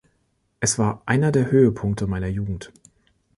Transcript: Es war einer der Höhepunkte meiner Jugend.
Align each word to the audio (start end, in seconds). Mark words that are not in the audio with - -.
Es 0.59 0.79
war 0.79 1.03
einer 1.05 1.31
der 1.31 1.51
Höhepunkte 1.51 2.07
meiner 2.07 2.25
Jugend. 2.25 2.73